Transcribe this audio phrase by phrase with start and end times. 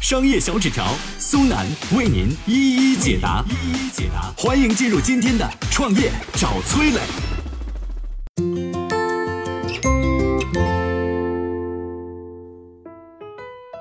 [0.00, 0.86] 商业小纸条
[1.18, 4.32] 苏南为您一一解答，一一解答。
[4.34, 7.00] 欢迎进入今天的创业找崔磊。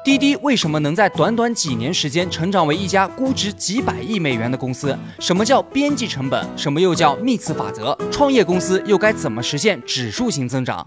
[0.03, 4.97] 滴滴为什么能在短短几年时间成长为一家估值几百亿美元的公司？
[5.21, 6.45] 什么叫边际成本？
[6.57, 7.97] 什么又叫幂次法则？
[8.11, 10.85] 创业公司又该怎么实现指数型增长？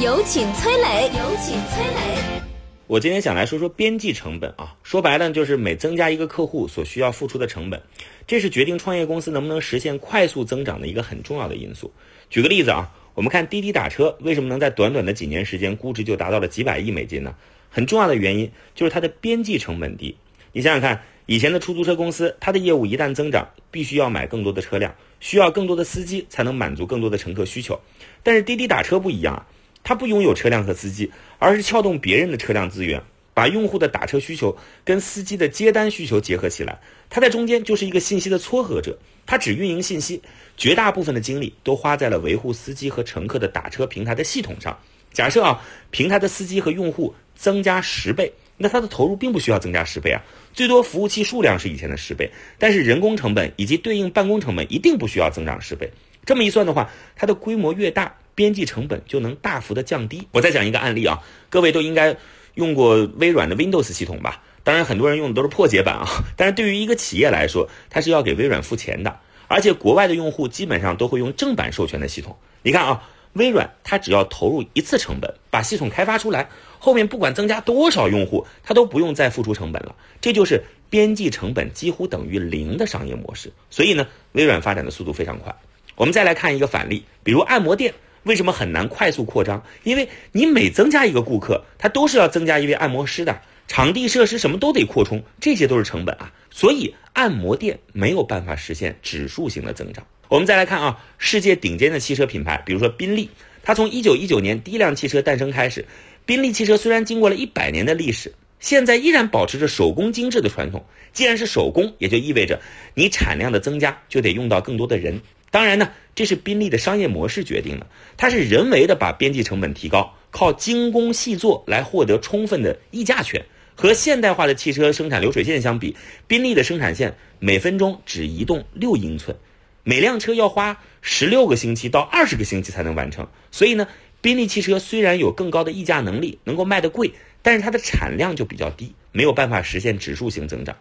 [0.00, 2.47] 有请崔磊，有请崔磊。
[2.88, 7.82] 我今天想来说说边际成本啊，说白了就是每增加一个客户所需要付出的成本，
[8.26, 11.92] 这是决定创业公司能不能实现快速增长的一个很重要的因素。
[12.30, 12.90] 举个例子啊。
[13.14, 17.34] 我们看滴滴打车为什么能在短短的几年时间估值就达到了几百亿美金呢？
[17.68, 20.16] 很重要的原因就是它的边际成本低。
[20.52, 27.80] 你想想看，以前的出租车公司，它的业务一旦增长，必须要买更多的车辆，需要更多的司机才能满足更多的乘客需求。
[28.22, 29.46] 但是滴滴打车不一样啊，
[29.88, 38.98] 它不拥有车辆和司机，而是撬动别人的车辆资源，把用户的打车需求跟司机的接单需求结合起来，它在中间就是一个信息的撮合者。
[39.24, 40.20] 它只运营信息，
[40.58, 44.78] 绝大部分的精力都花在了维护司机和乘客的打车平台的系统上。
[45.10, 50.20] 假设啊，平台的司机和用户增加十倍，那它的投入并不需要增加十倍啊，
[50.52, 55.90] 最多服务器数量是以前的十倍，但是人工成本以及对应办公成本一定不需要增长十倍。
[56.26, 60.28] 这么一算的话，它的规模越大，边际成本就能大幅的降低。
[60.30, 62.16] 我再讲一个案例啊，各位都应该
[62.54, 64.44] 用过微软的 Windows 系统吧？
[64.62, 66.06] 当然，很多人用的都是破解版啊。
[66.36, 72.36] 但是对于一个企业来说，它是要给微软付钱的，而且国外的用户基本上都会用正版授权的系统。
[72.62, 79.96] 你看啊，微软它只要投入一次成本，把系统开发出来，后面不管增加多少用户，它都不用再付出成本了。
[80.20, 83.52] 这就是边际成本几乎等于零的商业模式。
[83.68, 85.52] 所以呢，微软发展的速度非常快。
[85.96, 87.92] 我们再来看一个反例，比如按摩店
[88.28, 89.64] 为什么很难快速扩张？
[89.84, 93.40] 因为你每增加一个顾客，他都是要增加一位按摩师的。
[93.66, 100.06] 场地设施什么都得扩充，这些都是成本啊，所以按摩店没有办法实现指数型的增长。
[100.28, 103.30] 我们再来看啊，世界顶尖的汽车品牌，比如说宾利，
[103.62, 105.86] 它从一九一九年第一辆汽车诞生开始，
[106.26, 110.84] 宾利汽车虽然经过了一百年的历史，现在依然保持着手工精致的传统。
[111.14, 112.60] 既然是手工，也就意味着
[112.94, 115.18] 你产量的增加就得用到更多的人。
[115.50, 117.86] 当然呢，这是宾利的商业模式决定的，
[118.16, 123.44] 它是人为的把边际成本提高，靠精工细作来获得充分的溢价权。
[123.74, 125.94] 和现代化的汽车生产流水线相比，
[126.26, 129.36] 宾利的生产线每分钟只移动六英寸，
[129.84, 133.28] 每辆车要花十六个星期到二十个星期才能完成。
[133.52, 133.86] 所以呢，
[134.20, 140.76] 宾利汽车虽然有更高的溢价能力，能够卖得贵，但是它的产量就比较低，没有办法实现指数型增长。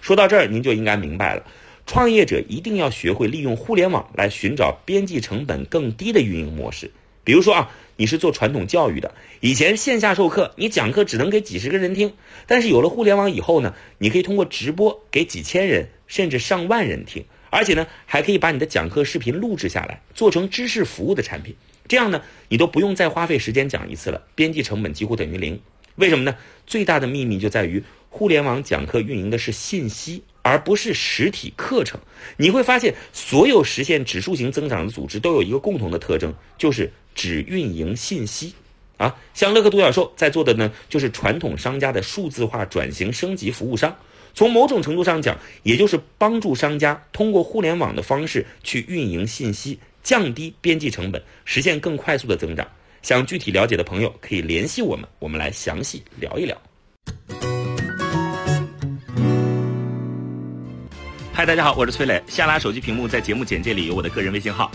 [0.00, 1.44] 说到这儿，您就应该明白了，
[1.90, 6.92] 创业者一定要学会利用互联网来寻找边际成本更低的运营模式。
[7.24, 12.12] 比如说啊，你是做传统教育的，以前线下授课，你讲课只能给几十个人听，
[12.46, 21.56] 但是有了互联网以后呢，你可以通过直播给几千人甚至上万人听，而且呢，还可以把你的讲课视频录制下来，做成知识服务的产品，
[21.88, 25.60] 这样呢，你都不用再花费时间讲一次了，边际成本几乎等于零。
[25.96, 26.36] 为什么呢？
[26.68, 30.22] 最大的秘密就在于互联网讲课运营的是信息。
[30.42, 32.00] 而不是实体课程，
[32.36, 38.54] 你会发现，所有实现指数型增长的组织都有一个共同的特征，就是只运营信息。
[38.96, 43.96] 啊，像乐客独角兽在做的呢，就是传统商家的数字化转型升级服务商。
[44.34, 52.68] 从某种程度上讲，也就是帮助商家通过互联网的方式去运营信息，降低边际成本，实现更快速的增长。
[53.02, 56.69] 想具体了解的朋友可以联系我们，我们来详细聊一聊。
[61.40, 62.22] 嗨，大家好，我是崔磊。
[62.26, 64.70] 下拉手机屏幕，在节目简介里有我的个人微信号。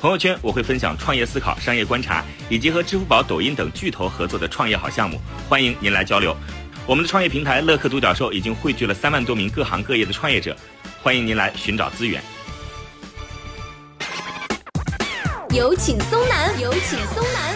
[0.00, 6.32] 朋友圈我会分享创业思考、商业观察，以及和支付宝、抖音等巨头合作的创业好项目，欢迎您来交流。
[6.86, 10.56] 我们的创业平台乐客独角兽已经汇聚了三万多名各行各业的创业者，
[11.02, 12.22] 欢迎您来寻找资源。
[15.50, 17.52] 有请松南，有请松南。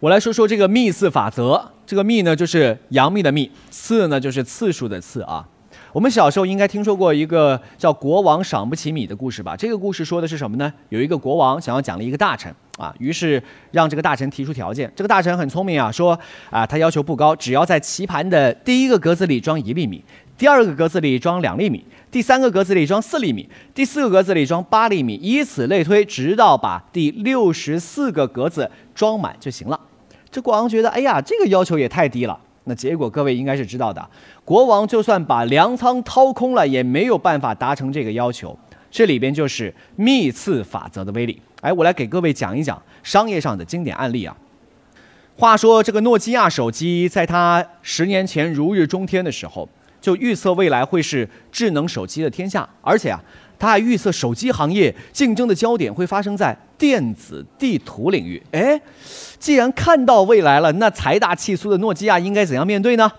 [0.00, 1.72] 我来说说这个幂次法则。
[1.84, 5.46] 这个幂呢，就是杨幂的幂；次呢，就是次数的次啊。
[5.92, 9.54] 我们小时候应该听说过一个叫“国王赏不起米”的故事吧？
[9.54, 10.72] 这个故事说的是什么呢？
[10.88, 13.42] 有一个国王想要奖励一个大臣啊，于是
[13.72, 14.90] 让这个大臣提出条件。
[14.96, 16.18] 这个大臣很聪明啊，说
[16.48, 20.02] 啊，他要求不高，只要在棋盘的第一个格子里装一粒米，
[20.38, 29.78] 第二个格子里装两粒米，第三个格子里装四粒米，第四个格子里装八粒米，以此类推，直到把第六十四个格子装满就行了。
[30.30, 32.40] 这国王觉得，哎呀，这个要求也太低了。
[32.64, 34.08] 那结果各位应该是知道的，
[34.44, 38.56] 国王就算把粮仓掏空了，也没有办法达成这个要求。
[38.90, 41.40] 这里边就是密次法则的威力。
[41.60, 44.36] 哎，我来给各位讲一讲商业上的经典案例啊。
[45.34, 49.66] 话说这个诺基亚手机，在它十年前如日中天的时候，
[50.00, 53.18] 就预测未来会是智能手机的天下，而且啊，
[53.62, 58.42] 他还预测手机行业竞争的焦点会发生在电子地图领域。
[58.50, 58.80] 哎。
[59.38, 63.10] 既然看到未来了，那财大气粗的诺基亚应该怎样面对呢？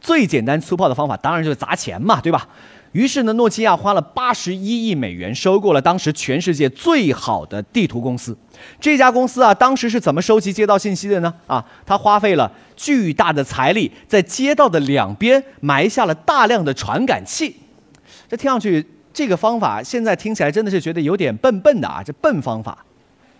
[0.00, 2.48] 最简单粗暴的方法当然就是砸钱嘛，对吧？
[2.90, 8.36] 于是呢，诺基亚花了八十一亿美元收购了当时全世界最好的地图公司。
[8.80, 11.32] 这家公司啊，当时是怎么收集街道信息的呢？
[11.46, 17.54] 啊，他花费了巨大的财力，在街道的两边埋下了大量的传感器。
[18.28, 18.84] 这听上去，
[19.16, 22.84] 这个方法现在听起来真的是觉得有点笨笨的啊，这笨方法。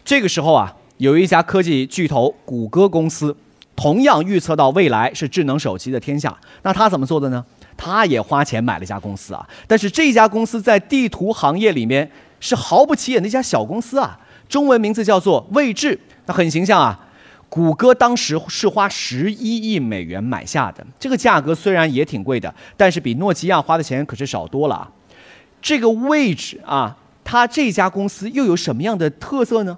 [0.02, 0.74] 这个时候啊。
[0.98, 3.36] 有一家科技巨头谷歌公司，
[3.76, 6.34] 同样预测到未来是智能手机的天下。
[6.62, 7.44] 那他怎么做的呢？
[7.76, 14.18] 他也花钱买了一家公司啊，但是这家公司在地图行业里面是毫不起眼的一家小公司啊。
[14.48, 16.98] 中文名字叫做位置，那很形象啊。
[17.50, 24.90] 谷歌当时是花十一亿美元买下的，这个价格虽然也挺贵的，但是比诺基亚花的钱可是少多了啊。
[25.66, 29.76] 这个位置啊，它这家公司又有什么样的特色呢？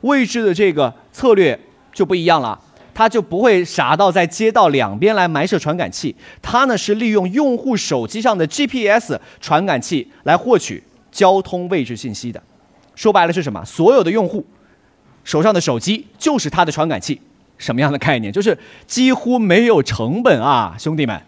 [0.00, 1.60] 位置的这个策略
[1.92, 2.58] 就不一样了，
[2.94, 12.42] 它就不会傻到在街道两边来埋设传感器，它呢是利用用户手机上的 GPS 传感器来获取交通位置信息的。
[12.94, 13.62] 说白了是什么？
[13.66, 14.42] 所有的用户
[15.22, 17.20] 手上的手机就是它的传感器。
[17.58, 18.32] 什么样的概念？
[18.32, 18.56] 就是
[18.86, 21.20] 几乎没有成本啊，兄弟们，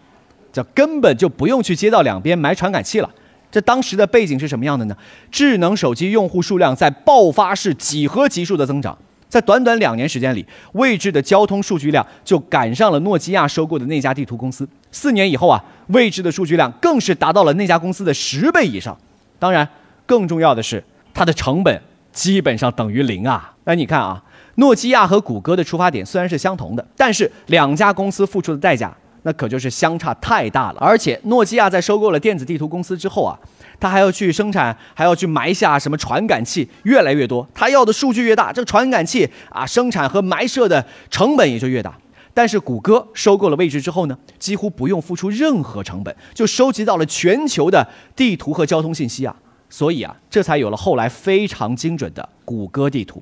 [0.51, 3.11] 叫根本就不用去街道两边埋传感器了。
[3.51, 4.95] 这当时的背景是什么样的呢？
[5.31, 8.97] 智能手机用户数量在爆发式几何级数的增长，
[9.27, 14.67] 在短短两年时间里，位置的交通数据量就赶上了诺基亚收购的那家地图公司。
[14.91, 18.95] 四年以后啊，位置的数据量更是达到了那家公司的十倍以上。
[19.39, 19.67] 当然，
[20.05, 21.81] 更重要的是，它的成本
[22.11, 23.53] 基本上等于零啊。
[23.63, 24.23] 那你看啊，
[24.55, 28.95] 诺基亚和谷歌的出发点虽然是相同的，但是两家公司付出的代价。
[29.23, 33.37] 那可就是相差太大了，而且诺基亚在收购了电子地图公司之后啊，
[33.79, 37.47] 它还要去生产，还要去埋下什么传感器，越来越多。
[37.53, 41.97] 它要的数据越大，这个传感器啊，生产和埋设的成本也就越大。
[42.33, 49.35] 但是谷歌收购了位置之后呢，几乎不用付出任何成本，就收集到了全球的地图和交通信息啊，
[49.69, 53.21] 所以啊，这才有了后来非常精准的谷歌地图。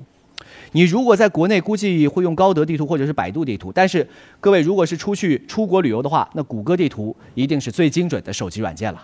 [0.72, 3.72] 你如果在国内，估计会用高德地图或者是百度地图。
[3.72, 4.06] 但是
[4.40, 9.02] 各位如果是出去出国旅游的话，那谷歌地图一定是最精准的手机软件了。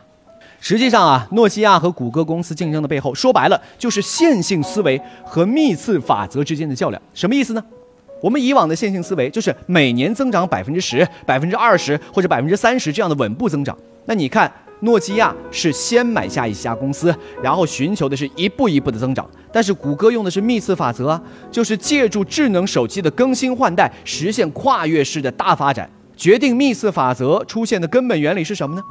[0.60, 7.00] 实际上啊，诺基亚和谷歌公司竞争的背后，说白了就是线性思维和密次法则之间的较量。
[7.14, 7.64] 什么意思呢？
[8.22, 13.76] 我们以往的线性思维就是每年增长百分之十、百分之二十或者百分之三十这样的稳步增长。
[14.06, 14.50] 那你看。
[14.80, 19.28] 诺基亚是先买下一家公司，然后寻求的是一步一步的增长。
[19.52, 25.88] 但是谷歌用的是密次法则，就是借助智能手机的更新换代，实现跨越式的大发展。
[26.16, 28.82] 决定密次法则出现的根本原理是什么呢？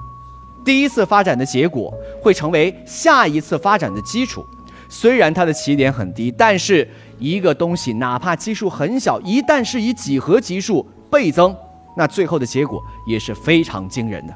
[0.66, 4.46] 第一次发展的结果会成为下一次发展的基础。
[4.90, 6.88] 虽然它的起点很低，但是
[7.20, 11.56] 一个东西哪怕基数很小，一旦是以几何级数倍增，
[11.98, 14.34] 那最后的结果也是非常惊人的。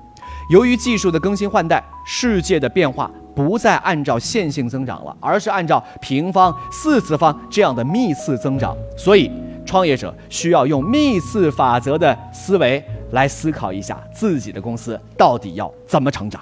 [0.49, 8.73] 由于技术的更新换代，世界的变化不再按照线性增长了，而是按照平方、四次方这样的幂次增长。
[8.97, 9.29] 所以，
[9.65, 16.41] 创业者需要用幂次法则的思维来思考一下自己的公司到底要怎么成长。